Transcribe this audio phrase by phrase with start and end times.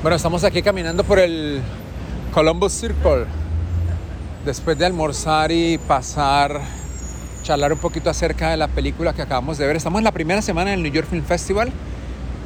[0.00, 1.60] Bueno, estamos aquí caminando por el
[2.32, 3.24] Columbus Circle.
[4.44, 6.60] Después de almorzar y pasar,
[7.42, 9.74] charlar un poquito acerca de la película que acabamos de ver.
[9.74, 11.72] Estamos en la primera semana del New York Film Festival.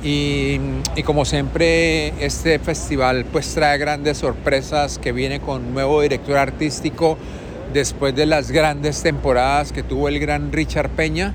[0.03, 0.59] Y,
[0.97, 7.19] y, como siempre, este festival pues trae grandes sorpresas que viene con nuevo director artístico
[7.75, 11.35] después de las grandes temporadas que tuvo el gran Richard Peña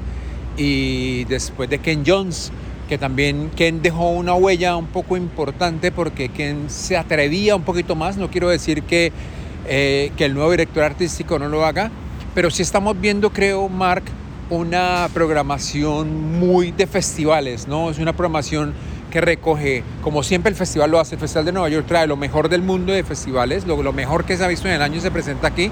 [0.57, 2.51] y después de Ken Jones
[2.87, 7.95] que también Ken dejó una huella un poco importante porque Ken se atrevía un poquito
[7.95, 9.11] más, no quiero decir que,
[9.67, 11.91] eh, que el nuevo director artístico no lo haga,
[12.33, 14.03] pero sí estamos viendo, creo, Mark,
[14.49, 17.89] una programación muy de festivales, ¿no?
[17.89, 18.73] Es una programación
[19.11, 22.17] que recoge, como siempre el festival lo hace, el Festival de Nueva York trae lo
[22.17, 24.99] mejor del mundo de festivales, lo, lo mejor que se ha visto en el año
[24.99, 25.71] se presenta aquí,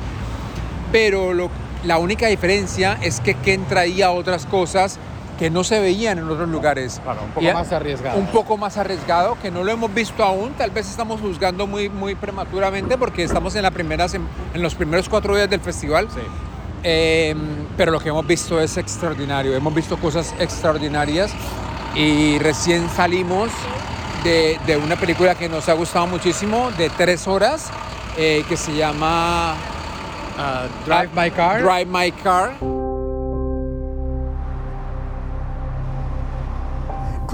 [0.91, 1.49] pero lo,
[1.83, 4.99] la única diferencia es que Ken traía otras cosas
[5.37, 6.99] que no se veían en otros lugares.
[7.03, 8.19] Claro, un poco y más arriesgado.
[8.19, 11.89] Un poco más arriesgado, que no lo hemos visto aún, tal vez estamos juzgando muy,
[11.89, 14.05] muy prematuramente porque estamos en, la primera,
[14.53, 16.07] en los primeros cuatro días del festival.
[16.13, 16.21] Sí.
[16.83, 17.35] Eh,
[17.75, 21.33] pero lo que hemos visto es extraordinario, hemos visto cosas extraordinarias
[21.95, 23.49] y recién salimos
[24.23, 27.71] de, de una película que nos ha gustado muchísimo, de tres horas,
[28.17, 29.55] eh, que se llama
[30.37, 31.63] uh, Drive My Car.
[31.63, 32.53] Drive My Car.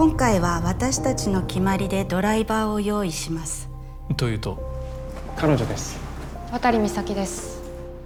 [0.02, 3.70] 今回は私たちの決まりでドライバーを用意します
[4.18, 4.58] というと
[5.38, 5.96] 彼女です
[6.52, 7.62] 渡美咲です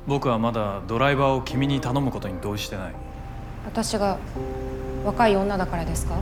[0.05, 2.93] 僕はまだドライバーを君に頼むことに同意してない
[3.65, 4.17] 私が
[5.05, 6.19] 若い女だからですか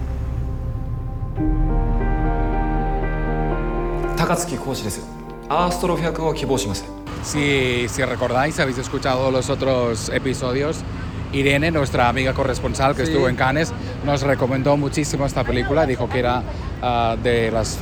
[4.15, 5.01] 高槻講師です
[5.49, 6.85] アーストロフ役を希望します
[7.23, 10.83] Si, si recordáis, habéis escuchado los otros episodios,
[11.31, 13.11] Irene, nuestra amiga corresponsal que Sí.
[13.11, 13.73] estuvo en Cannes,
[14.05, 16.43] nos recomendó muchísimo esta película, dijo que era
[16.81, 17.79] ah, de las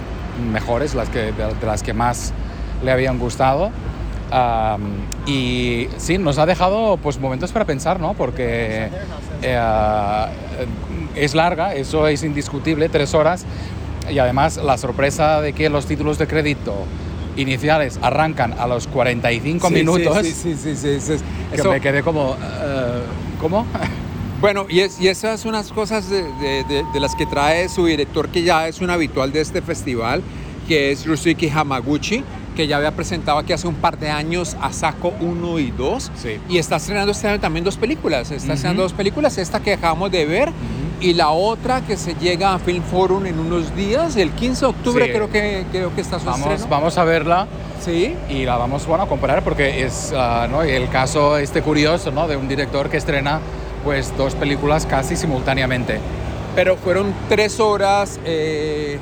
[0.51, 2.33] mejores, las que, de, de las que más
[2.83, 3.71] le habían gustado.
[5.25, 8.13] Y sí, nos ha dejado pues, momentos para pensar, ¿no?
[8.13, 8.87] Porque
[9.41, 10.25] eh,
[11.15, 13.45] es larga, eso es indiscutible, tres horas,
[14.09, 16.73] y además la sorpresa de que los títulos de crédito
[17.35, 21.23] iniciales arrancan a los 45 Sí, minutos, Sí, sí, sí, sí, sí, sí.
[21.53, 23.01] que Eso- me quedé como, eh,
[23.39, 23.65] ¿cómo?
[24.41, 27.69] Bueno, y, es, y esas son unas cosas de, de- de- de las que trae
[27.69, 30.23] su director, que ya es un habitual de este festival,
[30.67, 32.23] que es Ryusuke Hamaguchi,
[32.55, 36.11] que ya había presentado aquí hace un par de años a Sako 1 y 2.
[36.15, 36.39] Sí.
[36.49, 38.31] Y está estrenando este año también dos películas.
[38.31, 40.51] Está estrenando dos películas, esta que acabamos de ver
[40.99, 44.65] y la otra que se llega a Film Forum en unos días, el 15 de
[44.71, 45.11] octubre Sí.
[45.11, 46.67] creo, que, creo que está su Vamos, estreno.
[46.67, 47.47] vamos a verla
[47.83, 48.15] Sí.
[48.29, 50.61] y la vamos bueno, a comparar porque es ah, ¿no?
[50.63, 52.27] el caso este curioso ¿no?
[52.27, 53.39] de un director que estrena
[53.83, 55.99] pues, dos películas casi simultáneamente.
[56.55, 58.99] Pero fueron tres horas eh,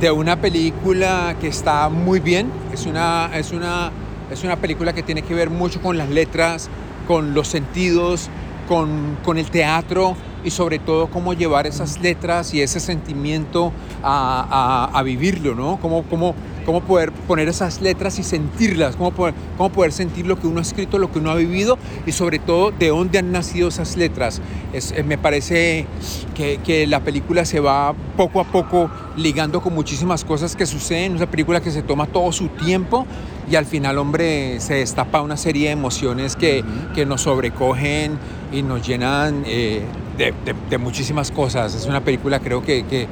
[0.00, 2.50] de una película que está muy bien.
[2.72, 3.90] Es una, es, una,
[4.30, 6.68] es una película que tiene que ver mucho con las letras,
[7.06, 8.28] con los sentidos,
[8.68, 13.72] con, con el teatro y sobre todo cómo llevar esas letras y ese sentimiento
[14.02, 15.78] a, a- a vivirlo, ¿no?
[15.80, 16.34] Cómo, cómo,
[16.68, 20.58] cómo poder poner esas letras y sentirlas, cómo poder, cómo poder sentir lo que uno
[20.58, 23.96] ha escrito, lo que uno ha vivido y sobre todo de dónde han nacido esas
[23.96, 24.42] letras.
[24.74, 25.86] Es, eh, me parece
[26.34, 31.12] que, que la película se va poco a poco ligando con muchísimas cosas que suceden,
[31.12, 33.06] es una película que se toma todo su tiempo
[33.50, 36.62] y al final, hombre, se destapa una serie de emociones que,
[36.94, 38.18] que nos sobrecogen
[38.52, 39.80] y nos llenan eh,
[40.18, 41.74] de, de- de muchísimas cosas.
[41.74, 43.06] Es una película creo que, que,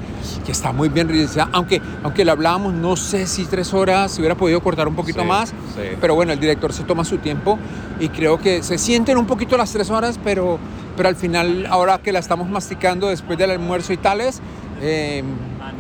[0.45, 4.21] que está muy bien realizada, aunque, aunque lo hablábamos, no sé si tres horas, si
[4.21, 5.97] hubiera podido cortar un poquito Sí, más, sí.
[6.01, 7.59] pero bueno, el director se toma su tiempo
[8.01, 10.59] y creo que se sienten un poquito las tres horas, pero,
[10.97, 14.41] pero al final, ahora que la estamos masticando después del almuerzo y tales,
[14.83, 15.23] eh,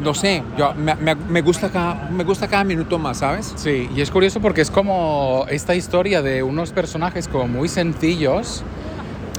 [0.02, 3.52] no sé, yo, me, me- me gusta cada, me gusta cada minuto más, ¿sabes?
[3.56, 8.62] Sí, y es curioso porque es como esta historia de unos personajes como muy sencillos,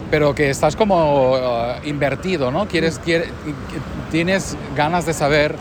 [0.10, 1.38] pero que estás como uh,
[1.86, 2.68] invertido, ¿no?
[2.68, 3.28] Quieres, quiere-
[4.12, 5.56] tienes ganas de saber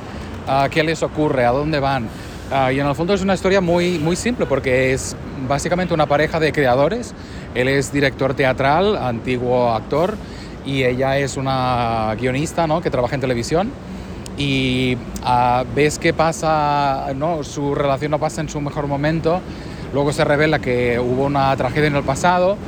[0.48, 2.04] uh, qué les ocurre, a dónde van.
[2.50, 5.16] Uh, y en el fondo es una historia muy, muy simple porque es
[5.48, 7.14] básicamente una pareja de creadores.
[7.54, 10.16] Él es director teatral, antiguo actor,
[10.64, 12.80] y ella es una guionista, ¿no?
[12.80, 13.70] Que trabaja en televisión
[14.38, 17.42] y ah, ves que pasa, ¿no?
[17.42, 19.40] su relación no pasa en su mejor momento,
[19.94, 22.58] luego se revela que hubo una tragedia en el pasado,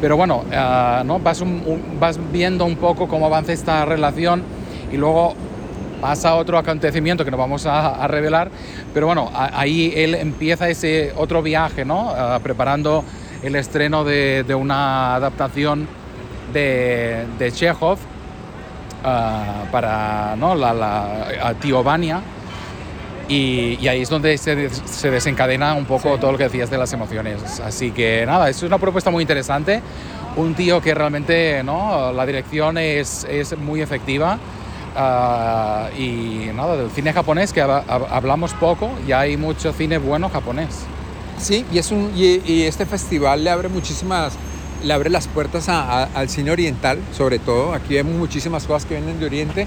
[0.00, 1.18] pero bueno, ah, ¿no?
[1.18, 1.42] vas,
[1.98, 4.42] vas viendo un poco cómo avanza esta relación
[4.92, 5.34] y luego
[6.00, 8.50] pasa otro acontecimiento que no vamos a, revelar,
[8.94, 12.10] pero bueno, ahí él empieza ese otro viaje, ¿no?
[12.10, 13.04] Ah, preparando
[13.42, 15.88] el estreno de, de una adaptación
[16.52, 17.98] de, de Chekhov
[19.04, 20.54] ah, para ¿no?
[20.54, 22.22] la, la a Tío Vania.
[23.28, 26.78] Y, y ahí es donde se, se desencadena un poco todo lo que decías de
[26.78, 27.60] las emociones.
[27.60, 29.82] Así que nada, es una propuesta muy interesante.
[30.36, 32.10] Un tío que realmente, ¿no?
[32.12, 34.38] La dirección es, es muy efectiva.
[34.96, 39.98] Ah, y nada, del cine japonés que hab- hab- hablamos poco y hay mucho cine
[39.98, 40.86] bueno japonés.
[41.38, 44.32] Sí, y, es un, y, y este festival le abre muchísimas,
[44.82, 47.74] le abre las puertas a- a- al cine oriental, sobre todo.
[47.74, 49.66] Aquí vemos muchísimas cosas que vienen de Oriente.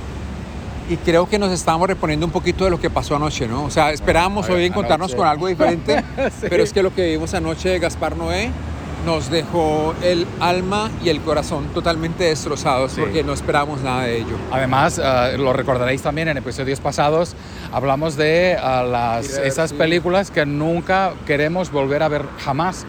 [0.91, 3.63] Y creo que nos estamos reponiendo un poquito de lo que pasó anoche, ¿no?
[3.63, 5.17] O sea, esperábamos Bueno, hoy encontrarnos anoche.
[5.17, 6.03] con algo diferente,
[6.41, 6.47] Sí.
[6.49, 8.51] pero es que lo que vimos anoche de Gaspar Noé
[9.05, 12.99] nos dejó el alma y el corazón totalmente destrozados Sí.
[13.01, 14.35] porque no esperábamos nada de ello.
[14.51, 17.35] Además, eh, lo recordaréis también en episodios pasados,
[17.71, 18.57] hablamos de eh,
[18.91, 22.85] las, esas películas que nunca queremos volver a ver jamás.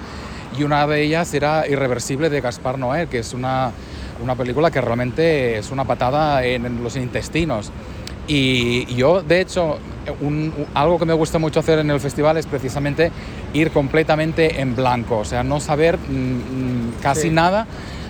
[0.59, 3.71] Y una de ellas era Irreversible de Gaspar Noé, que es una,
[4.23, 7.71] una película que realmente es una patada en, los intestinos.
[8.29, 9.79] Y yo, de hecho,
[10.21, 13.11] un- algo que me gusta mucho hacer en el festival es precisamente
[13.53, 17.31] ir completamente en blanco, o sea, no saber mm, mm, casi Sí.
[17.31, 17.67] nada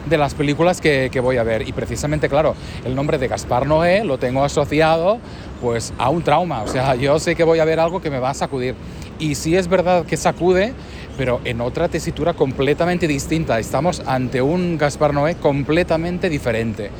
[0.09, 1.67] de las películas que, que voy a ver.
[1.67, 2.55] Y precisamente, claro,
[2.85, 5.19] el nombre de Gaspar Noé lo tengo asociado
[5.61, 6.63] pues a un trauma.
[6.63, 8.75] O sea, yo sé que voy a ver algo que me va a sacudir.
[9.21, 10.73] Y sí es verdad que sacude,
[11.17, 13.59] pero en otra tesitura completamente distinta.
[13.59, 16.91] Estamos ante un Gaspar Noé completamente diferente,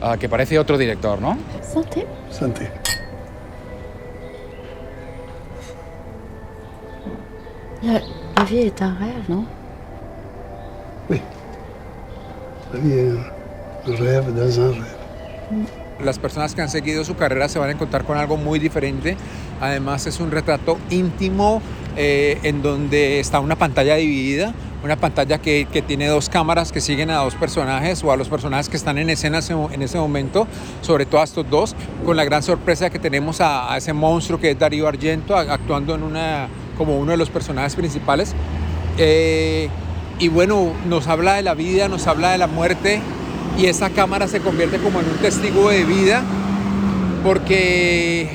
[0.00, 1.38] ah, que parece otro director, ¿no?
[1.62, 2.06] Santé.
[2.30, 2.70] Santé.
[7.82, 8.00] La,
[8.36, 9.44] la vie est un rêve, non
[12.72, 13.12] La vie est
[13.86, 15.02] un rêve dans un rêve.
[16.02, 19.16] Las personas que han seguido su carrera se van a encontrar con algo muy diferente.
[19.60, 21.60] Además es un retrato íntimo
[21.96, 24.54] eh, en donde está una pantalla dividida,
[24.84, 28.28] una pantalla que, que tiene dos cámaras que siguen a dos personajes o a los
[28.28, 29.40] personajes que están en escena
[29.70, 30.46] en ese momento,
[30.80, 34.50] sobre todo a estos dos, con la gran sorpresa que tenemos a, ese monstruo que
[34.50, 38.34] es Darío Argento actuando en una, como uno de los personajes principales.
[38.98, 39.68] Eh,
[40.18, 43.00] y bueno, nos habla de la vida, nos habla de la muerte
[43.58, 46.22] y esa cámara se convierte como en un testigo de vida
[47.22, 48.28] porque,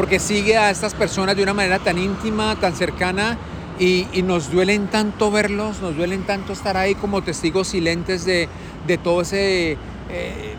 [0.00, 3.36] porque sigue a estas personas de una manera tan íntima, tan cercana
[3.78, 8.48] y, y nos duelen tanto verlos, nos duelen tanto estar ahí como testigos silentes de,
[8.86, 9.72] de todo ese
[10.08, 10.54] eh,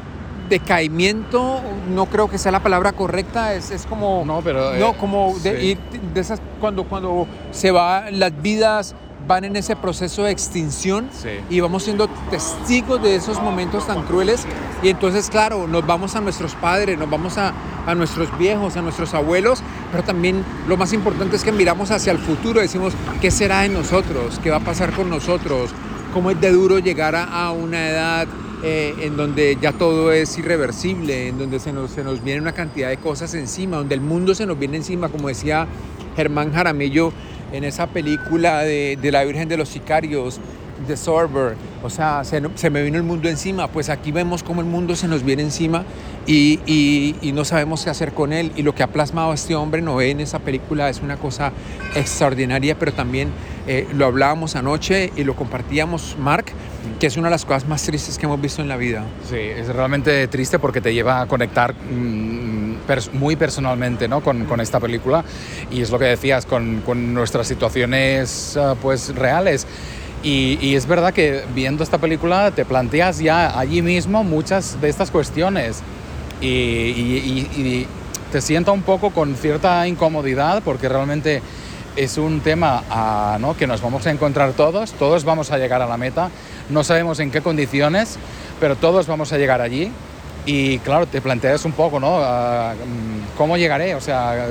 [0.48, 1.60] decaimiento,
[1.90, 4.24] no creo que sea la palabra correcta, es, es como...
[4.28, 4.76] No, pero...
[4.76, 5.66] No, eh, como de, sí.
[5.70, 5.80] ir
[6.14, 8.94] de esas cuando cuando se va las vidas
[9.28, 11.30] van en ese proceso de extinción Sí.
[11.50, 14.46] y vamos siendo testigos de esos momentos tan crueles.
[14.84, 17.54] Y entonces claro nos vamos a nuestros padres nos vamos a,
[17.86, 22.12] a nuestros viejos a nuestros abuelos pero también lo más importante es que miramos hacia
[22.12, 25.72] el futuro decimos qué será de nosotros qué va a pasar con nosotros
[26.14, 28.28] cómo es de duro llegar a, a una edad
[28.64, 32.52] eh, en donde ya todo es irreversible, en donde se nos, se nos viene una
[32.52, 35.66] cantidad de cosas encima, donde el mundo se nos viene encima, como decía
[36.16, 37.12] Germán Jaramillo
[37.52, 40.40] en esa película de, de la Virgen de los Sicarios,
[40.88, 44.62] The Sorber, o sea, se, se me vino el mundo encima, pues aquí vemos cómo
[44.62, 45.84] el mundo se nos viene encima
[46.26, 48.52] y, y- y no sabemos qué hacer con él.
[48.56, 51.52] Y lo que ha plasmado este hombre Noé en esa película es una cosa
[51.96, 53.30] extraordinaria, pero también
[53.68, 56.46] eh, lo hablábamos anoche y lo compartíamos, Mark,
[57.00, 59.04] que es una de las cosas más tristes que hemos visto en la vida.
[59.30, 62.51] Sí, es realmente triste porque te lleva a conectar mm,
[62.92, 64.22] pers- muy personalmente ¿no?
[64.22, 65.24] con, con esta película
[65.72, 69.66] y es lo que decías, con, con nuestras situaciones ah, pues reales.
[70.24, 74.90] Y, y es verdad que viendo esta película te planteas ya allí mismo muchas de
[74.90, 75.80] estas cuestiones
[76.42, 77.88] y, y- y-
[78.32, 81.42] te sienta un poco con cierta incomodidad porque realmente
[81.98, 83.58] es un tema ah, ¿no?
[83.58, 86.30] que nos vamos a encontrar todos, todos vamos a llegar a la meta,
[86.70, 88.18] no sabemos en qué condiciones,
[88.62, 89.92] pero todos vamos a llegar allí.
[90.46, 92.18] Y claro, te planteas un poco, ¿no?
[92.20, 93.96] Ah, mm, ¿Cómo llegaré?
[93.96, 94.48] O sea,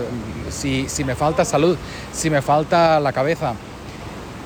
[0.51, 1.77] si, si me falta salud,
[2.13, 3.55] si me falta la cabeza.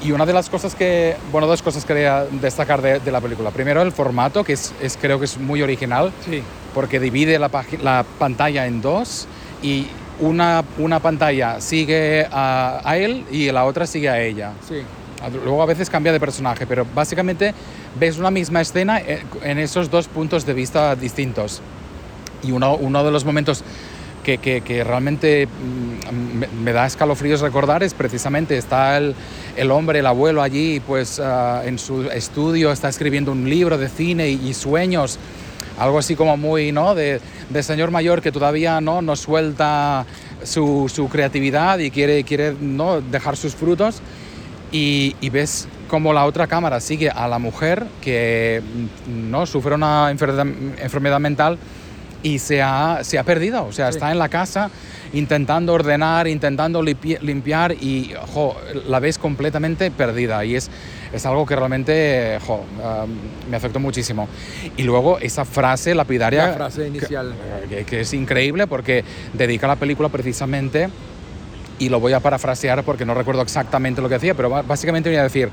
[0.02, 3.20] Y una de las cosas que, bueno, dos cosas que quería destacar de, de la
[3.20, 3.50] película.
[3.50, 6.42] Primero, el formato, que es, es- creo que es muy original Sí.
[6.74, 7.50] porque divide la,
[7.82, 9.26] la pantalla en dos
[9.62, 9.86] y
[10.20, 14.52] una, una pantalla sigue a, a él y la otra sigue a ella.
[14.68, 14.82] Sí.
[15.28, 17.54] Luego a veces cambia de personaje, pero básicamente
[17.98, 21.62] ves una misma escena eh, en esos dos puntos de vista distintos.
[22.42, 23.64] Y uno, de los momentos
[24.22, 30.42] que, realmente mm, me, me da escalofríos recordar es precisamente está el, hombre, el abuelo
[30.42, 35.18] allí, pues ah, en su estudio está escribiendo un libro de cine y, sueños,
[35.78, 36.94] algo así como muy, ¿no?
[36.94, 40.06] De, de señor mayor que todavía no, no suelta
[40.42, 43.00] su, su creatividad y quiere, quiere ¿no?
[43.00, 44.00] dejar sus frutos
[44.74, 48.60] y, y ves como la otra cámara sigue a la mujer que
[49.06, 50.46] mm, no sufre una enfermedad,
[50.82, 51.58] enfermedad mental
[52.24, 53.64] y se ha, se ha perdido.
[53.66, 54.70] O sea, está en la casa
[55.12, 58.56] intentando ordenar, intentando limpi- limpiar y jo,
[58.88, 60.44] la ves completamente perdida.
[60.44, 60.70] Y es,
[61.12, 64.26] es algo que realmente jo, um, me afectó muchísimo.
[64.76, 66.46] Y luego esa frase lapidaria.
[66.48, 67.34] La frase inicial.
[67.68, 69.04] Que, que es increíble porque
[69.34, 70.88] dedica la película precisamente.
[71.78, 75.20] Y lo voy a parafrasear porque no recuerdo exactamente lo que hacía, pero básicamente venía
[75.20, 75.50] a decir,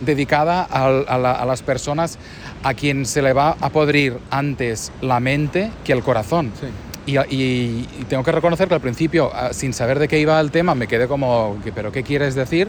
[0.00, 2.18] dedicada al- a, la- a las personas
[2.62, 6.52] a quien se le va a podrir antes la mente que el corazón.
[6.60, 6.66] Sí.
[7.04, 10.38] Y, y- y tengo que reconocer que al principio, ah, sin saber de qué iba
[10.40, 12.68] el tema, me quedé como, "¿Qué- ¿pero qué quieres decir?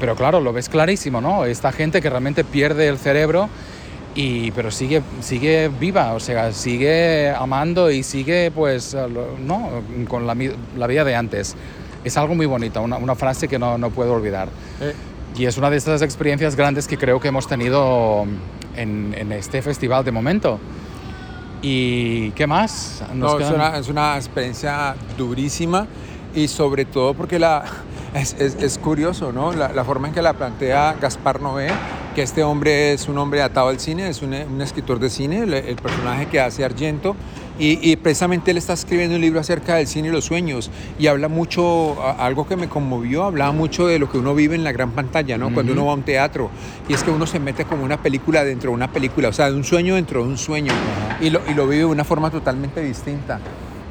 [0.00, 1.44] Pero claro, lo ves clarísimo, ¿no?
[1.44, 3.48] Esta gente que realmente pierde el cerebro,
[4.14, 9.70] y, pero sigue, sigue viva, o sea, sigue amando y sigue, pues, a ¿no?
[10.08, 10.36] Con la,
[10.76, 11.54] la vida de antes.
[12.04, 14.48] Es algo muy bonito, una, una frase que no, no puedo olvidar.
[14.80, 14.94] Eh,
[15.36, 18.24] Y es una de estas experiencias grandes que creo que hemos tenido
[18.76, 20.58] en, en este festival de momento.
[21.62, 23.02] ¿Y qué más?
[23.14, 25.86] Nos No, es una, es una experiencia durísima
[26.34, 27.64] y sobre todo porque la,
[28.14, 29.52] es, es- es curioso, ¿no?
[29.52, 31.68] La, la forma en que la plantea Gaspar Noé,
[32.14, 35.40] que este hombre es un hombre atado al cine, es un, un escritor de cine,
[35.42, 37.14] el, el personaje que hace Argento,
[37.60, 41.06] y, y precisamente él está escribiendo un libro acerca del cine y los sueños, y
[41.06, 44.72] habla mucho, algo que me conmovió, hablaba mucho de lo que uno vive en la
[44.72, 45.54] gran pantalla, ¿no?
[45.54, 46.50] Cuando uno va a un teatro,
[46.88, 49.50] y es que uno se mete como una película dentro de una película, o sea,
[49.50, 50.72] de un sueño dentro de un sueño,
[51.20, 53.38] y lo, y lo vive de una forma totalmente distinta.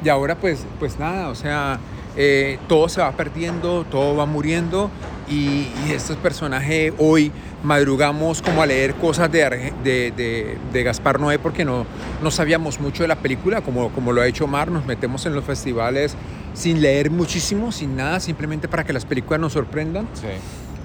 [0.04, 1.78] Y ahora pues, pues nada, o sea,
[2.16, 4.90] eh, todo se va perdiendo, todo va muriendo
[5.30, 7.32] y, y estos personajes hoy
[7.62, 11.86] madrugamos como a leer cosas de, de, de- de Gaspar Noé porque no,
[12.22, 15.34] no sabíamos mucho de la película, como, como lo ha hecho Mar, nos metemos en
[15.34, 16.14] los festivales
[16.54, 20.08] sin leer muchísimo, sin nada, simplemente para que las películas nos sorprendan.
[20.14, 20.26] Sí.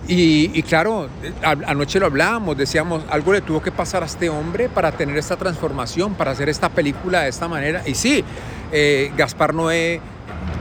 [0.08, 1.32] Y, y claro, eh,
[1.66, 5.36] anoche lo hablábamos, decíamos, algo le tuvo que pasar a este hombre para tener esta
[5.36, 7.82] transformación, para hacer esta película de esta manera.
[7.88, 8.24] Y sí,
[8.72, 10.00] eh, Gaspar Noé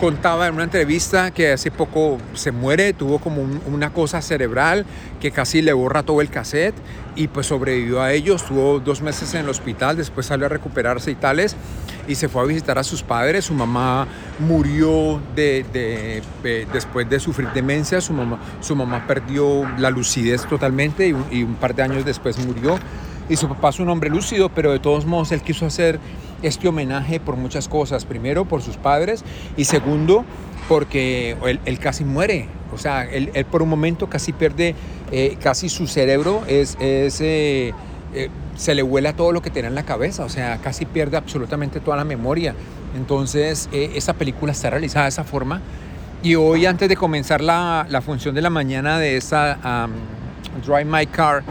[0.01, 4.85] contaba en una entrevista que hace poco se muere, tuvo como un- una cosa cerebral
[5.21, 6.75] que casi le borra todo el cassette
[7.17, 11.11] y pues sobrevivió a ello, estuvo dos meses en el hospital, después salió a recuperarse
[11.11, 11.57] y tales
[12.09, 14.07] y se fue a visitar a sus padres, su mamá
[14.41, 15.65] murió de-
[16.73, 21.43] después de sufrir demencia, su mamá, su mamá perdió la lucidez totalmente y un, y
[21.43, 22.79] un par de años después murió.
[23.27, 25.99] Y su papá es un hombre lúcido, pero de todos modos él quiso hacer
[26.47, 28.05] este homenaje por muchas cosas.
[28.05, 29.25] Primero, por sus padres
[29.57, 30.25] y segundo,
[30.69, 32.49] porque él, él casi muere.
[32.73, 34.75] O sea, él, él por un momento casi pierde
[35.13, 37.73] eh, casi su cerebro, es, es, eh,
[38.15, 41.17] eh, se le vuela todo lo que tenía en la cabeza, o sea, casi pierde
[41.17, 42.55] absolutamente toda la memoria.
[42.97, 45.61] Entonces, eh, esa película está realizada de esa forma.
[46.23, 49.93] Y hoy, antes de comenzar la, la función de la mañana de esa um,
[50.65, 51.43] Drive My Car,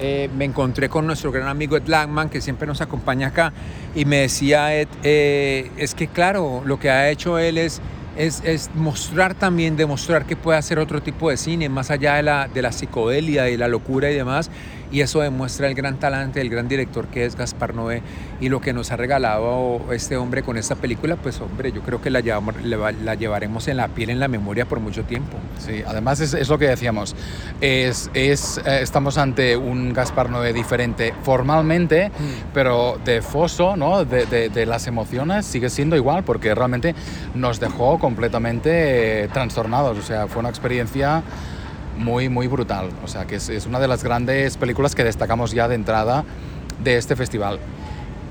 [0.00, 3.52] eh, me encontré con nuestro gran amigo Ed Langman, que siempre nos acompaña acá,
[3.94, 7.80] y me decía Ed, eh, es que claro, lo que ha hecho él es,
[8.16, 12.22] es, es mostrar también, demostrar que puede hacer otro tipo de cine, más allá de
[12.22, 14.50] la, de la psicodelia y la locura y demás,
[14.92, 18.02] y eso demuestra el gran talante del gran director que es Gaspar Noé,
[18.40, 22.00] y lo que nos ha regalado este hombre con esta película, pues hombre, yo creo
[22.00, 25.04] que la, llevamos- la va- la llevaremos en la piel, en la memoria por mucho
[25.04, 25.36] tiempo.
[25.58, 27.14] Sí, además es, es lo que decíamos.
[27.60, 32.10] Es, es, eh, estamos ante un Gaspar Noé diferente formalmente,
[32.52, 34.04] pero de foso, ¿no?
[34.04, 36.94] De, de- de las emociones sigue siendo igual, porque realmente
[37.34, 39.98] nos dejó completamente eh, trastornados.
[39.98, 41.22] O sea, fue una experiencia
[41.98, 42.88] muy, muy brutal.
[43.04, 46.24] O sea, que es, es una de las grandes películas que destacamos ya de entrada
[46.82, 47.58] de este festival.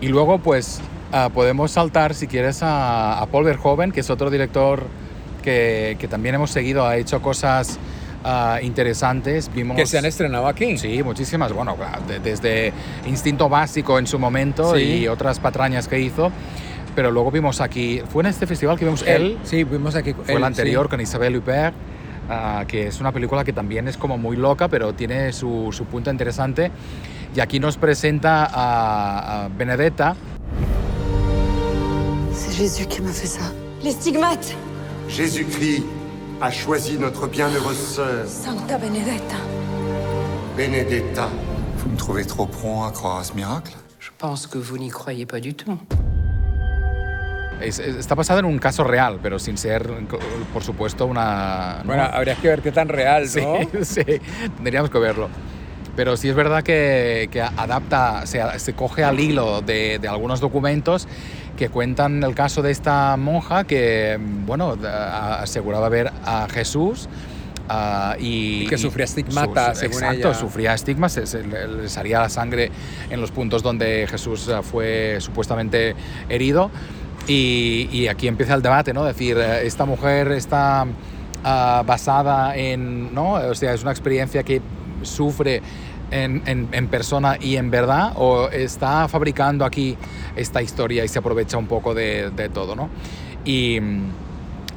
[0.01, 4.29] Y luego, pues, ah, podemos saltar, si quieres, a, a Paul Verhoeven, que es otro
[4.29, 4.83] director
[5.41, 7.79] que, que también hemos seguido, ha hecho cosas
[8.23, 9.49] ah, interesantes.
[9.53, 10.77] Vimos, Que se han estrenado aquí.
[10.77, 11.53] Sí, muchísimas.
[11.53, 11.75] Bueno,
[12.07, 12.73] de- desde
[13.05, 14.81] Instinto Básico en su momento Sí.
[15.03, 16.31] y otras patrañas que hizo.
[16.95, 20.13] Pero luego vimos aquí, fue en este festival que vimos él, Sí, fuimos aquí.
[20.13, 21.73] fue el anterior con Isabelle Huppert,
[22.29, 25.85] ah, que es una película que también es como muy loca, pero tiene su, su
[25.85, 26.71] punto interesante.
[27.35, 30.15] Y aquí nos presenta a, a Benedetta,
[32.31, 33.41] C'est Jésus qui m'a fait ça.
[33.83, 34.55] Les stigmates
[35.07, 35.83] Jésus-Christ
[36.41, 39.37] a choisi notre bienheureuse sœur, Santa Benedetta.
[40.57, 41.29] Benedetta.
[41.77, 43.73] Vous me trouvez trop prompt à croire à ce miracle?
[43.99, 45.77] Je pense que vous n'y croyez pas du tout.
[47.61, 49.89] Es- es- está basada en un caso real, pero sin ser,
[50.53, 51.77] por supuesto, una...
[51.79, 51.85] ¿no?
[51.85, 53.57] Bueno, habría que ver qué tan real, Sí, ¿no?
[53.83, 54.01] sí,
[54.55, 55.29] tendríamos que verlo.
[55.95, 60.39] Pero sí es verdad que, que adapta, se, se coge al hilo de, de algunos
[60.39, 61.07] documentos
[61.55, 67.07] que cuentan el caso de esta monja que, bueno, aseguraba ver a Jesús.
[67.69, 70.33] ah, y, Y que sufría estigmata, su- según exacto, ella.
[70.33, 72.71] sufría estigmas, se, se le, le salía la sangre
[73.11, 75.95] en los puntos donde Jesús ah, fue supuestamente
[76.27, 76.71] herido.
[77.27, 79.05] Y, y aquí empieza el debate, ¿no?
[79.05, 80.85] decir, eh, esta mujer está
[81.43, 83.33] ah, basada en, ¿no?
[83.33, 84.61] O sea, es una experiencia que
[85.03, 85.61] sufre
[86.11, 89.97] en, en, en, persona y en verdad, o está fabricando aquí
[90.35, 92.89] esta historia y se aprovecha un poco de, de todo, ¿no?
[93.45, 93.79] Y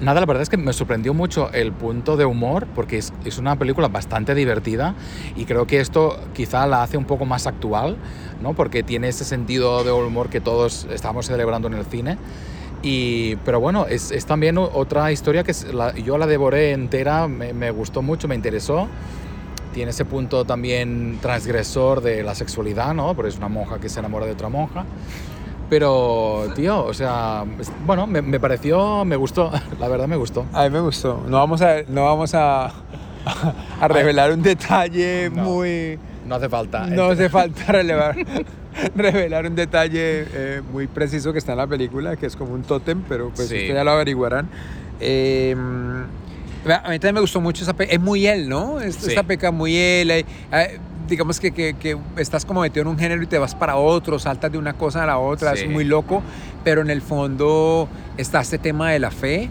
[0.01, 3.39] nada, la verdad es que me sorprendió mucho el punto de humor, porque es, es,
[3.39, 4.95] una película bastante divertida
[5.37, 7.97] y creo que esto quizá la hace un poco más actual,
[8.43, 8.55] ¿no?
[8.55, 12.19] Porque tiene ese sentido de humor que todos estamos celebrando en el cine.
[12.83, 17.53] Y, pero bueno, es, es también otra historia que la, yo la devoré entera, me,
[17.53, 18.89] me gustó mucho, me interesó
[19.77, 23.15] tiene ese punto también transgresor de la sexualidad, ¿no?
[23.15, 24.87] Porque es una monja que se enamora de otra monja.
[25.69, 27.45] Pero, tío, o sea,
[27.85, 30.47] bueno, me, me, pareció, me gustó, la verdad me gustó.
[30.53, 31.25] A mí me gustó.
[31.29, 32.67] No vamos a, no vamos a,
[33.81, 35.99] a revelar un detalle no, muy...
[36.27, 36.87] No hace falta.
[36.87, 38.17] No hace falta relevar,
[38.95, 42.63] revelar un detalle eh, muy preciso que está en la película, que es como un
[42.63, 43.55] tótem, pero pues sí.
[43.55, 44.49] ustedes ya lo averiguarán.
[45.01, 45.55] Eh,
[46.69, 47.93] a mí también me gustó mucho esa peca.
[47.93, 48.81] Es muy él, ¿no?
[48.81, 49.11] Es, sí.
[49.11, 50.11] Esta peca muy él.
[50.11, 50.25] Eh,
[51.09, 54.19] digamos que, que, que, estás como metido en un género y te vas para otro,
[54.19, 55.65] saltas de una cosa a la otra, sí.
[55.65, 56.23] es muy loco.
[56.65, 59.49] Pero en el fondo está este tema de la fe,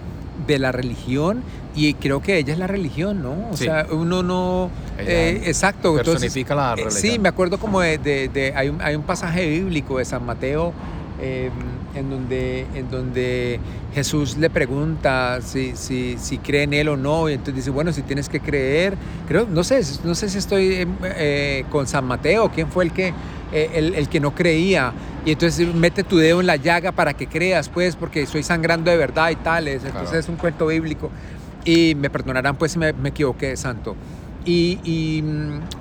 [0.48, 1.44] de la religión.
[1.78, 3.50] Y creo que ella es la religión, ¿no?
[3.52, 3.66] O sí.
[3.66, 4.70] sea, uno no...
[4.98, 5.96] Eh, exacto.
[5.96, 7.02] Personifica Entonces, la religión.
[7.14, 7.98] Sí, me acuerdo como de...
[7.98, 10.74] de, de hay, un, hay un pasaje bíblico de San Mateo
[11.20, 11.50] eh,
[11.96, 13.60] en, donde, en donde
[13.94, 17.92] Jesús le pregunta si, si, si, cree en él o no, y entonces dice, bueno,
[17.92, 18.96] si tienes que creer,
[19.28, 23.14] creo, no sé, no sé si estoy eh, con San Mateo, quién fue el que,
[23.52, 24.94] eh, el, el, que no creía,
[25.26, 28.92] y entonces mete tu dedo en la llaga para que creas, pues, porque estoy sangrando
[28.92, 30.20] de verdad y tales, entonces claro.
[30.20, 31.10] es un cuento bíblico,
[31.64, 33.96] y me perdonarán pues si me, me equivoqué, santo.
[34.46, 35.24] Y, y,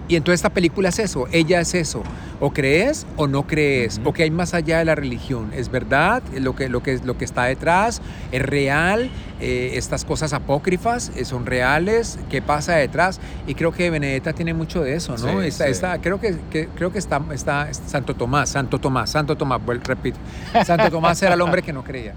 [0.09, 2.03] y, entonces esta película es eso, ella es eso,
[2.41, 4.09] o crees o no crees, uh -huh.
[4.09, 7.17] o que hay más allá de la religión, es verdad, lo que, lo que, lo
[7.17, 13.21] que está detrás es real, eh, estas cosas apócrifas eh, son reales, qué pasa detrás,
[13.47, 15.41] y creo que Benedetta tiene mucho de eso, ¿no?
[15.41, 15.71] Sí, está, sí.
[15.71, 20.19] está, creo que, que, creo que está, está Santo Tomás, Santo Tomás, Santo Tomás, repito,
[20.65, 22.15] Santo Tomás era el hombre que no creía.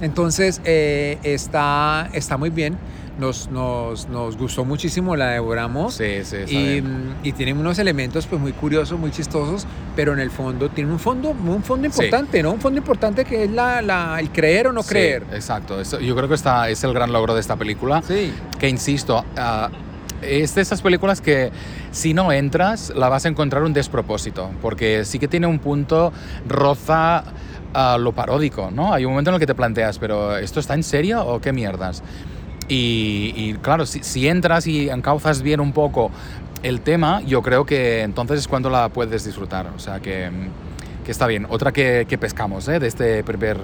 [0.00, 2.78] Entonces, eh, está, está muy bien
[3.20, 5.94] nos, nos, nos, gustó muchísimo, la devoramos.
[5.94, 6.82] Sí, sí,
[7.22, 9.66] y, y, tiene unos elementos pues muy curiosos, muy chistosos,
[9.96, 12.42] pero en el fondo tiene un fondo, un fondo importante, sí.
[12.42, 12.52] ¿no?
[12.52, 15.24] Un fondo importante que es la, la, el creer o no sí, creer.
[15.32, 18.02] Exacto, Eso, yo creo que esta es el gran logro de esta película.
[18.02, 18.32] Sí.
[18.58, 19.90] Que insisto, uh,
[20.22, 21.50] es de esas películas que
[21.92, 26.12] si no entras la vas a encontrar un despropósito, porque sí que tiene un punto
[26.46, 27.24] roza
[27.74, 28.92] uh, lo paródico, ¿no?
[28.92, 31.52] Hay un momento en el que te planteas, pero ¿esto está en serio o qué
[31.52, 32.02] mierdas?
[32.68, 36.12] Y, y claro, si, si, entras y encauzas bien un poco
[36.62, 39.68] el tema, yo creo que entonces es cuando la puedes disfrutar.
[39.74, 40.30] O sea que,
[41.04, 41.46] que está bien.
[41.48, 42.78] Otra que, que pescamos ¿eh?
[42.78, 43.58] de, este primer,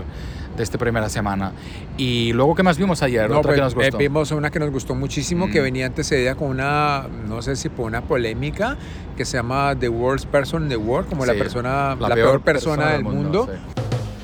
[0.57, 1.53] de esta primera semana.
[1.97, 3.29] Y luego, ¿qué más vimos ayer?
[3.31, 3.97] No, Otra pues, que nos gustó.
[3.97, 5.51] Eh, vimos una que nos gustó muchísimo, mm.
[5.51, 8.77] que venía antecedida con una, no sé si por una polémica,
[9.17, 12.15] que se llama The Worst Person in the World, como sí, la persona, la, la
[12.15, 13.47] peor, peor, persona, persona del mundo.
[13.47, 13.53] mundo.
[13.53, 13.83] Sí.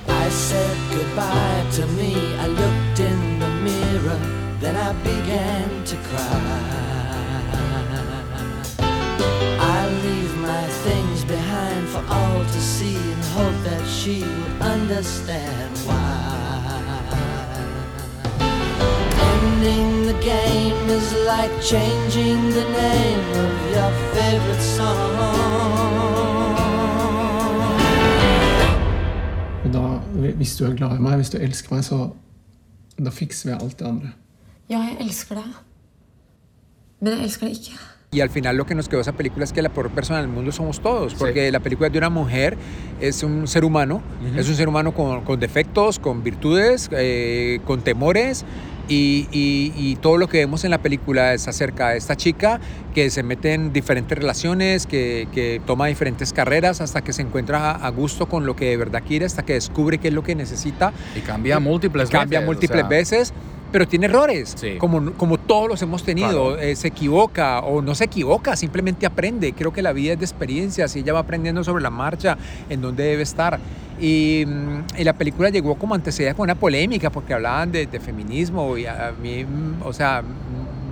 [0.09, 4.19] I said goodbye to me, I looked in the mirror.
[4.61, 6.62] Then I began to cry.
[11.93, 17.19] For all to see and hope that she would understand why.
[19.33, 25.13] Ending the game is like changing the name of your favorite song.
[29.73, 30.01] Da,
[30.37, 32.11] hvis du er glad i meg, hvis du elsker meg, så
[33.05, 34.11] da fikser vi alt det andre.
[34.69, 35.55] Ja, jeg elsker deg.
[37.01, 37.79] Men jeg elsker deg ikke.
[38.15, 40.29] Y al final lo que nos quedó esa película es que la peor persona del
[40.29, 41.51] mundo somos todos, porque sí.
[41.51, 42.59] la película es de una mujer,
[43.01, 44.39] es un ser humano, uh -huh.
[44.39, 48.45] es un ser humano con, con defectos, con virtudes, eh, con temores,
[48.87, 52.61] y, y, y, todo lo que vemos en la película es acerca de esta chica
[52.95, 57.71] que se mete en diferentes relaciones, que, que toma diferentes carreras hasta que se encuentra
[57.71, 60.23] a, a, gusto con lo que de verdad quiere, hasta que descubre qué es lo
[60.23, 60.93] que necesita.
[61.17, 62.47] Y cambia múltiples cambia veces.
[62.47, 62.99] múltiples o sea...
[62.99, 63.33] veces
[63.73, 64.77] pero tiene errores, sí.
[64.79, 66.53] como, como todos los hemos tenido.
[66.53, 66.59] Claro.
[66.59, 69.53] Eh, se equivoca o no se equivoca, simplemente aprende.
[69.55, 72.37] Creo que la vida es de experiencias y ella va aprendiendo sobre la marcha
[72.69, 73.59] en dónde debe estar.
[74.01, 78.01] Y, mm, y, la película llegó como antecedida con una polémica porque hablaban de, de
[78.01, 80.23] feminismo y a mí, mm, o sea,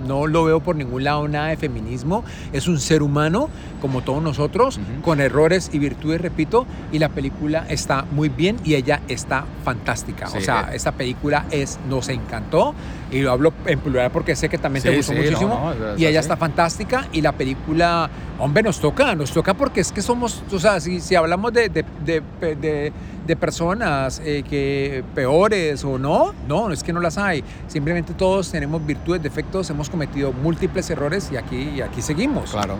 [0.07, 2.23] no lo veo por ningún lado nada de feminismo.
[2.53, 3.49] Es un ser humano,
[3.81, 5.01] como todos nosotros, uh -huh.
[5.01, 10.27] con errores y virtudes, repito, y la película está muy bien y ella está fantástica.
[10.27, 10.75] Sí, o sea, eh.
[10.75, 12.73] esta película es, nos encantó.
[13.11, 15.73] Y lo hablo en plural porque sé que también te gustó sí, muchísimo.
[15.73, 16.25] no, no, es y ella así.
[16.25, 20.59] está fantástica y la película, hombre, nos toca, nos toca porque es que somos, o
[20.59, 22.93] sea, si, si hablamos de, de, de-
[23.39, 27.41] personas eh, que peores o no, no, es que no las hay.
[27.67, 32.51] Simplemente todos tenemos virtudes, defectos, hemos cometido múltiples errores y aquí, y aquí seguimos.
[32.51, 32.75] Claro.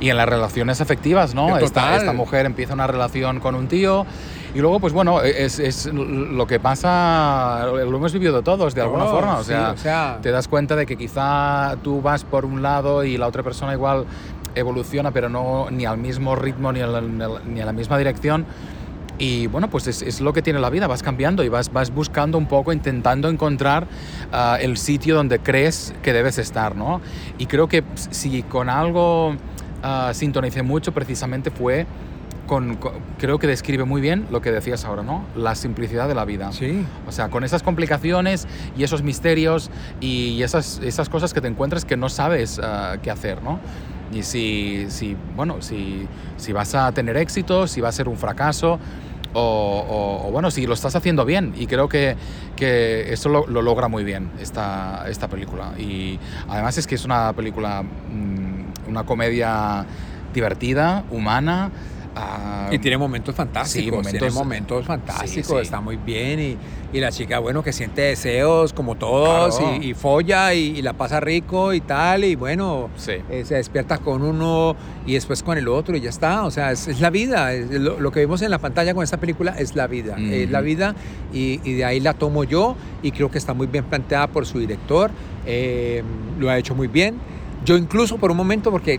[0.00, 1.58] Y en las relaciones afectivas, ¿no?
[1.58, 4.06] Esta mujer empieza una relación con un tío
[4.56, 9.04] y luego, pues bueno, es, es lo que pasa, lo hemos vivido todos de alguna
[9.04, 9.36] Oh, forma.
[9.38, 12.62] O sí, sea, o sea- te das cuenta de que quizá tú vas por un
[12.62, 14.06] lado y la otra persona igual
[14.54, 17.18] evoluciona, pero no ni al mismo ritmo ni, al-
[17.52, 18.46] ni a la misma dirección.
[19.18, 21.90] Y bueno, pues es, es lo que tiene la vida, vas cambiando y vas, vas
[21.90, 23.86] buscando un poco, intentando encontrar
[24.32, 27.00] ah, el sitio donde crees que debes estar, ¿no?
[27.36, 29.34] Y creo que si con algo
[29.82, 31.86] ah, sintonicé mucho, precisamente fue
[32.46, 35.24] con, con- creo que describe muy bien lo que decías ahora, ¿no?
[35.36, 36.52] La simplicidad de la vida.
[36.52, 36.84] Sí.
[37.06, 41.84] O sea, con esas complicaciones y esos misterios y esas, esas cosas que te encuentras
[41.84, 43.58] que no sabes ah, qué hacer, ¿no?
[44.12, 46.06] Y si, si bueno, si,
[46.36, 48.78] si vas a tener éxito, si va a ser un fracaso,
[49.34, 51.52] o, o- o, bueno, si lo estás haciendo bien.
[51.58, 52.16] Y creo que,
[52.54, 55.72] que eso lo, lo logra muy bien esta, esta película.
[55.78, 59.84] Y además es que es una película, mm, una comedia
[60.32, 61.70] divertida, humana.
[62.16, 65.62] Ah, Y tiene momentos fantásticos, Sí, momentos- tiene momentos fantásticos, Sí, sí.
[65.62, 66.56] está muy bien y,
[66.96, 69.76] y la chica, bueno, que siente deseos como todos Claro.
[69.82, 73.98] y, y folla y, y la pasa rico y tal y bueno, eh, se despierta
[73.98, 74.74] con uno
[75.06, 77.70] y después con el otro y ya está, o sea, es, es la vida, es
[77.70, 80.60] lo, lo que vimos en la pantalla con esta película es la vida, es la
[80.60, 80.94] vida
[81.32, 84.58] y, de ahí la tomo yo y creo que está muy bien planteada por su
[84.58, 85.10] director,
[85.46, 86.02] eh,
[86.38, 87.16] lo ha hecho muy bien.
[87.64, 88.98] Yo incluso por un momento, porque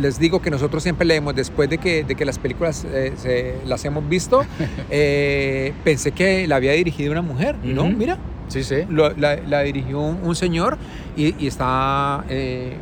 [0.00, 3.54] les digo que nosotros siempre leemos después de que, de que las películas eh, se-
[3.66, 4.44] las hemos visto,
[4.90, 7.56] eh, pensé que la había dirigido una mujer.
[7.62, 8.76] No, mira, Sí, sí.
[8.88, 10.76] lo- la, la dirigió un, un señor
[11.16, 12.74] y, y está, eh,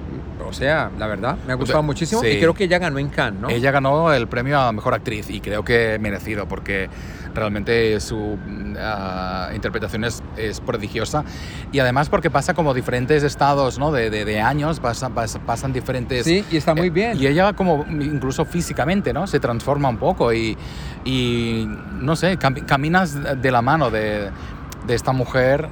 [0.50, 2.26] o sea, la verdad, me ha gustado muchísimo sí.
[2.28, 3.48] y creo que ella ganó en Cannes, ¿no?
[3.48, 6.90] Ella ganó el premio a Mejor Actriz y creo que merecido porque
[7.34, 8.36] realmente su
[8.78, 11.24] ah, interpretación es, es prodigiosa
[11.72, 13.92] y además porque pasa como diferentes estados ¿no?
[13.92, 16.24] de, de- de años, pasa- pasa- pasan diferentes...
[16.24, 17.16] Sí, y está muy eh, bien.
[17.20, 19.26] Y ella como incluso físicamente ¿no?
[19.26, 20.56] se transforma un poco y,
[21.04, 24.30] y no sé, cam- caminas de la mano de,
[24.86, 25.68] de esta mujer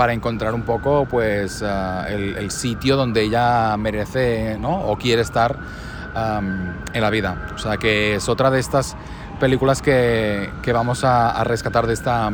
[0.00, 4.80] para encontrar un poco pues ah, el, el sitio donde ella merece ¿no?
[4.80, 5.58] o quiere estar
[6.14, 7.50] am, en la vida.
[7.54, 8.96] O sea que es otra de estas
[9.38, 12.30] películas que, que vamos a, a rescatar de, esta,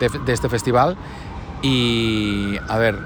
[0.00, 0.96] de, de este festival.
[1.62, 2.98] Y a ver,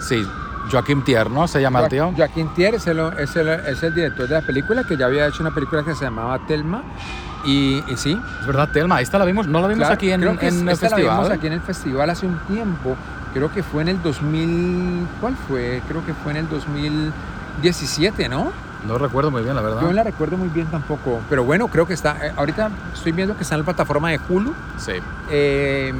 [0.00, 0.26] sí,
[0.72, 1.46] Joaquim Tier, ¿no?
[1.46, 2.10] Se llama el tío.
[2.10, 5.06] Jo- Joaquín Thier es el, es, el, es el director de la película que ya
[5.06, 6.82] había hecho una película que se llamaba Telma
[7.44, 8.20] y, y sí.
[8.40, 10.54] Es verdad, Telma, esta la vimos, no la vimos claro, aquí en, creo que en
[10.54, 11.16] es- el esta la festival.
[11.18, 12.96] vimos aquí en el festival hace un tiempo.
[13.34, 15.06] Creo que fue en el 2000.
[15.20, 15.82] ¿Cuál fue?
[15.88, 18.52] Creo que fue en el 2017, ¿no?
[18.86, 19.80] No recuerdo muy bien, la verdad.
[19.80, 21.20] Yo no la recuerdo muy bien tampoco.
[21.30, 22.16] Pero bueno, creo que está.
[22.26, 24.52] eh, ahorita estoy viendo que está en la plataforma de Hulu.
[24.78, 24.92] Sí.
[25.30, 25.92] eh,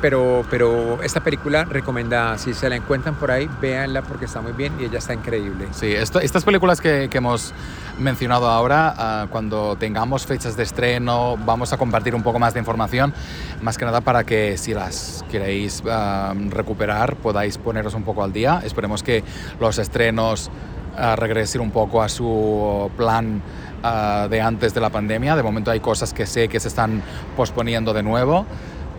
[0.00, 2.36] pero, pero esta película recomendada.
[2.38, 5.68] Si se la encuentran por ahí, véanla porque está muy bien y ella está increíble.
[5.72, 7.52] Sí, esto- estas películas que, que hemos
[7.98, 12.58] mencionado ahora, ah, cuando tengamos fechas de estreno, vamos a compartir un poco más de
[12.60, 13.12] información,
[13.60, 18.32] más que nada para que si las queréis ah, recuperar, podáis poneros un poco al
[18.32, 18.60] día.
[18.64, 19.22] Esperemos que
[19.60, 20.50] los estrenos
[20.96, 23.42] ah, regresen un poco a su plan
[23.82, 25.36] ah, de antes de la pandemia.
[25.36, 27.02] De momento hay cosas que sé que se están
[27.36, 28.46] posponiendo de nuevo,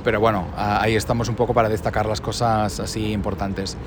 [0.03, 3.77] pero bueno, ah, ahí estamos un poco para destacar las cosas así importantes.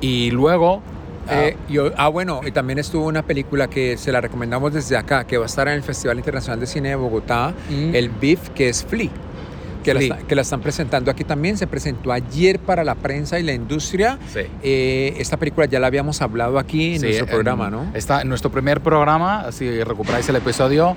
[0.00, 0.80] Y luego...
[1.28, 4.96] ah, Eh, yo, ah, bueno, y también estuvo una película que se la recomendamos desde
[4.96, 7.94] acá, que va a estar en el Festival Internacional de Cine de Bogotá, Mm.
[7.94, 9.10] el BIF, que es Flea.
[9.82, 10.14] Que la, Flea.
[10.16, 11.56] está- que la están presentando aquí también.
[11.56, 14.18] Se presentó ayer para la prensa y la industria.
[14.32, 14.40] Sí.
[14.62, 17.90] Eh, esta película ya la habíamos hablado aquí en Sí, nuestro en- programa, ¿no?
[17.94, 20.96] Está en nuestro primer programa, si recuperáis el episodio,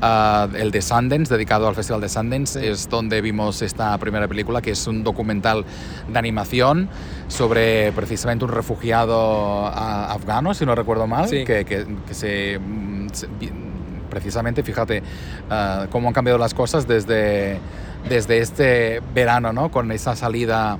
[0.00, 4.60] ah, el de Sundance, dedicado al Festival de Sundance, es donde vimos esta primera película,
[4.62, 5.64] que es un documental
[6.08, 6.88] de animación
[7.28, 11.44] sobre precisamente un refugiado ah, afgano, si no recuerdo mal, Sí.
[11.44, 13.28] que, que- que se, mm, se-
[14.10, 15.02] Precisamente, fíjate
[15.50, 17.58] ah, cómo han cambiado las cosas desde,
[18.08, 19.70] desde este verano, ¿no?
[19.70, 20.78] Con esa salida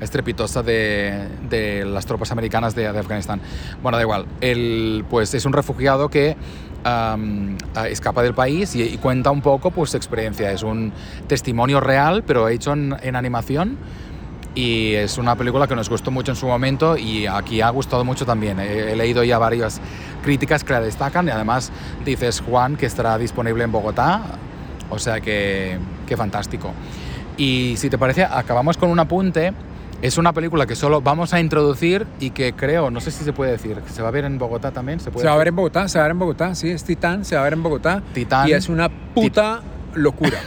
[0.00, 3.40] estrepitosa de, de las tropas americanas de, de Afganistán.
[3.82, 4.26] Bueno, da igual.
[4.40, 6.36] Él, pues, es un refugiado que
[6.84, 7.16] ah,
[7.88, 10.50] escapa del país y, y cuenta un poco pues, su experiencia.
[10.52, 10.92] Es un
[11.26, 13.76] testimonio real, pero hecho en, en animación.
[14.52, 18.04] Y es una película que nos gustó mucho en su momento y aquí ha gustado
[18.04, 18.58] mucho también.
[18.58, 19.80] He leído ya varias
[20.24, 21.70] críticas que la destacan y además
[22.04, 24.22] dices Juan que estará disponible en Bogotá.
[24.88, 25.78] O sea que,
[26.10, 26.72] que fantástico.
[27.38, 29.52] Y si te parece, acabamos con un apunte
[30.02, 33.32] Es una película que solo vamos a introducir y que creo, no sé si se
[33.32, 34.98] puede decir, se va a ver en Bogotá también.
[34.98, 36.68] Se, puede Se va a ver en Bogotá, se va a ver en Bogotá, sí,
[36.70, 38.02] es Titán, se va a ver en Bogotá.
[38.14, 38.48] Titán.
[38.48, 39.60] Y es una puta
[39.94, 40.38] locura.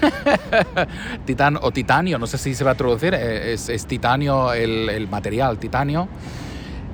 [1.25, 4.89] Titán o titanio, no sé si se va a traducir, eh, es, es titanio el,
[4.89, 6.07] el material, titanio.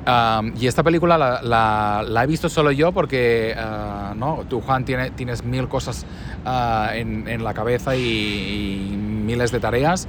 [0.08, 4.44] Um, y esta película la, la- la he visto solo yo porque ah, ¿no?
[4.50, 6.06] tú, Juan, tiene- tienes mil cosas
[6.50, 10.08] ah, en, en la cabeza y, y miles de tareas,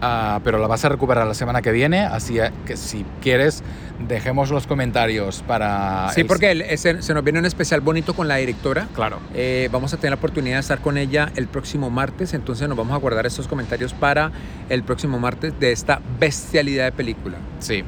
[0.00, 3.62] ah, pero la vas a recuperar la semana que viene, así que si quieres,
[4.08, 6.10] dejemos los comentarios para...
[6.14, 8.88] Sí, el- porque el- ese- se nos viene un especial bonito con la directora.
[8.94, 9.18] Claro.
[9.34, 12.76] Eh, vamos a tener la oportunidad de estar con ella el próximo martes, entonces nos
[12.76, 14.30] vamos a guardar estos comentarios para
[14.68, 17.36] el próximo martes de esta bestialidad de película.
[17.58, 17.84] Sí,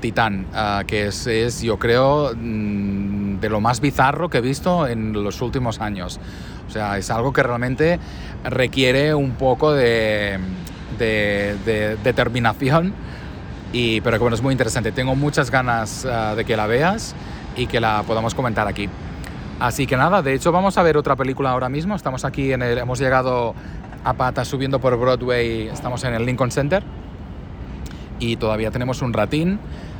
[0.00, 3.13] Titán, ah, que es, es, yo creo, mm,
[3.44, 6.18] de lo más bizarro que he visto en los últimos años.
[6.66, 7.98] O sea, es algo que realmente
[8.42, 10.38] requiere un poco de,
[10.98, 12.94] de- de determinación,
[13.72, 14.92] y, pero que bueno, es muy interesante.
[14.92, 17.14] Tengo muchas ganas ah, de que la veas
[17.54, 18.88] y que la podamos comentar aquí.
[19.60, 21.94] Así que nada, de hecho vamos a ver otra película ahora mismo.
[21.94, 23.54] Estamos aquí, en el, hemos llegado
[24.04, 26.82] a pata subiendo por Broadway, estamos en el Lincoln Center
[28.18, 29.58] y todavía tenemos un ratín.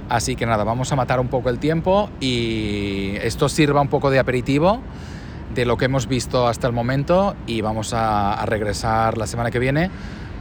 [0.09, 4.11] Así que nada, vamos a matar un poco el tiempo y esto sirva un poco
[4.11, 4.81] de aperitivo
[5.55, 9.59] de lo que hemos visto hasta el momento y vamos a, regresar la semana que
[9.59, 9.91] viene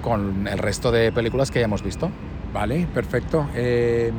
[0.02, 2.10] con el resto de películas que hayamos visto.
[2.54, 3.48] Vale, perfecto.
[3.56, 4.12] Eh,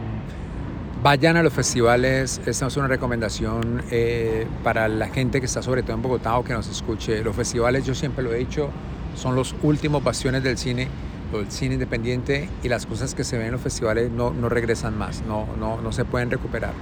[1.02, 5.82] vayan a los festivales, esta es una recomendación eh, para la gente que está sobre
[5.82, 7.22] todo en Bogotá o que nos escuche.
[7.22, 8.70] Los festivales, yo siempre lo he dicho,
[9.14, 10.88] son los últimos bastiones del cine,
[11.32, 14.96] del cine independiente y las cosas que se ven en los festivales no, no regresan
[14.96, 16.72] más, no, no, no se pueden recuperar.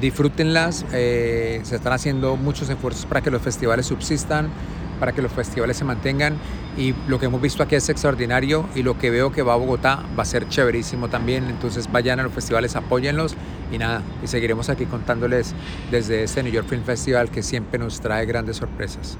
[0.00, 4.48] Disfrútenlas, eh, se están haciendo muchos esfuerzos para que los festivales subsistan,
[4.98, 6.36] para que los festivales se mantengan
[6.76, 9.56] y lo que hemos visto aquí es extraordinario y lo que veo que va a
[9.56, 13.34] Bogotá va a ser chéverísimo también, entonces vayan a los festivales, apóyenlos
[13.72, 15.54] y nada, y seguiremos aquí contándoles
[15.90, 19.18] desde este New York Film Festival que siempre nos trae grandes sorpresas.